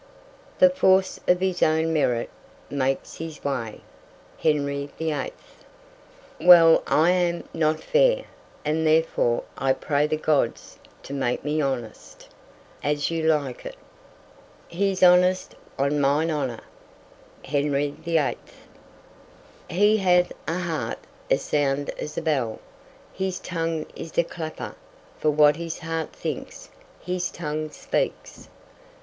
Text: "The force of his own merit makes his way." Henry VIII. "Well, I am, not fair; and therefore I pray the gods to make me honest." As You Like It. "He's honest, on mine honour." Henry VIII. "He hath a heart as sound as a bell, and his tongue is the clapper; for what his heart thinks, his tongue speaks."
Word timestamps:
"The 0.57 0.71
force 0.71 1.19
of 1.27 1.41
his 1.41 1.61
own 1.61 1.93
merit 1.93 2.31
makes 2.71 3.17
his 3.17 3.43
way." 3.43 3.81
Henry 4.39 4.89
VIII. 4.97 5.31
"Well, 6.41 6.81
I 6.87 7.11
am, 7.11 7.47
not 7.53 7.79
fair; 7.79 8.23
and 8.65 8.87
therefore 8.87 9.43
I 9.59 9.73
pray 9.73 10.07
the 10.07 10.17
gods 10.17 10.79
to 11.03 11.13
make 11.13 11.43
me 11.45 11.61
honest." 11.61 12.29
As 12.83 13.11
You 13.11 13.27
Like 13.31 13.63
It. 13.63 13.75
"He's 14.67 15.03
honest, 15.03 15.53
on 15.77 16.01
mine 16.01 16.31
honour." 16.31 16.63
Henry 17.45 17.91
VIII. 17.99 18.37
"He 19.69 19.97
hath 19.97 20.31
a 20.47 20.57
heart 20.61 20.97
as 21.29 21.43
sound 21.43 21.91
as 21.99 22.17
a 22.17 22.23
bell, 22.23 22.53
and 22.53 22.59
his 23.13 23.37
tongue 23.37 23.85
is 23.95 24.13
the 24.13 24.23
clapper; 24.23 24.73
for 25.19 25.29
what 25.29 25.57
his 25.57 25.77
heart 25.77 26.11
thinks, 26.11 26.71
his 26.99 27.29
tongue 27.29 27.69
speaks." 27.69 28.49